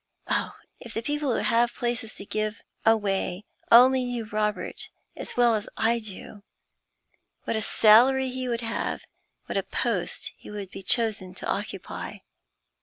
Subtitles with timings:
[0.27, 5.53] Oh, if the people who have places to give away only knew Robert as well
[5.53, 6.41] as I do,
[7.43, 9.03] what a salary he would have,
[9.45, 12.17] what a post he would be chosen to occupy!